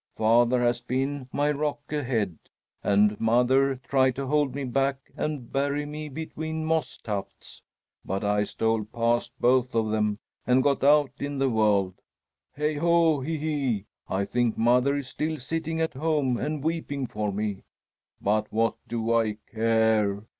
[0.17, 2.39] Father has been my rock ahead,
[2.83, 7.61] and mother tried to hold me back and bury me between moss tufts,
[8.03, 10.17] but I stole past both of them
[10.47, 12.01] and got out in the world.
[12.55, 13.85] Hay ho, hi, hi!
[14.21, 17.61] I think mother is still sitting at home and weeping for me.
[18.19, 20.23] But what do I care!